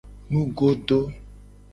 [0.31, 0.97] Nugodo.